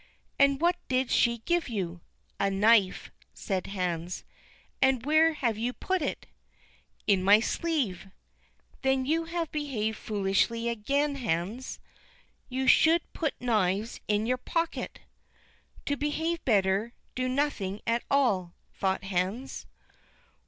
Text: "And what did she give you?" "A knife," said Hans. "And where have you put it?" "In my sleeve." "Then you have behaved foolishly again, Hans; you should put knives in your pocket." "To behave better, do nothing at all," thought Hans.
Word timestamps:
"And 0.39 0.59
what 0.59 0.77
did 0.87 1.11
she 1.11 1.43
give 1.45 1.69
you?" 1.69 2.01
"A 2.39 2.49
knife," 2.49 3.11
said 3.35 3.67
Hans. 3.67 4.23
"And 4.81 5.05
where 5.05 5.33
have 5.33 5.59
you 5.59 5.73
put 5.73 6.01
it?" 6.01 6.25
"In 7.05 7.23
my 7.23 7.39
sleeve." 7.39 8.07
"Then 8.81 9.05
you 9.05 9.25
have 9.25 9.51
behaved 9.51 9.99
foolishly 9.99 10.69
again, 10.69 11.17
Hans; 11.17 11.79
you 12.49 12.65
should 12.65 13.13
put 13.13 13.39
knives 13.39 13.99
in 14.07 14.25
your 14.25 14.37
pocket." 14.39 15.01
"To 15.85 15.95
behave 15.95 16.43
better, 16.45 16.93
do 17.13 17.29
nothing 17.29 17.79
at 17.85 18.01
all," 18.09 18.55
thought 18.73 19.03
Hans. 19.03 19.67